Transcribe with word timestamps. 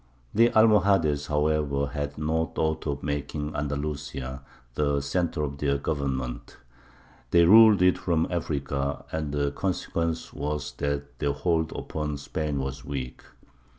[Illustration: 0.33 0.51
BANNER 0.51 0.51
OF 0.51 0.53
THE 0.53 0.59
ALMOHADES.] 0.59 1.27
The 1.27 1.31
Almohades, 1.31 1.53
however, 1.53 1.87
had 1.93 2.17
no 2.17 2.45
thought 2.55 2.87
of 2.87 3.03
making 3.03 3.55
Andalusia 3.55 4.41
the 4.73 4.99
centre 4.99 5.43
of 5.43 5.59
their 5.59 5.77
government. 5.77 6.57
They 7.29 7.45
ruled 7.45 7.83
it 7.83 7.99
from 7.99 8.25
Africa, 8.31 9.05
and 9.11 9.31
the 9.31 9.51
consequence 9.51 10.33
was 10.33 10.71
that 10.77 11.19
their 11.19 11.33
hold 11.33 11.71
upon 11.73 12.17
Spain 12.17 12.57
was 12.57 12.83
weak. 12.83 13.21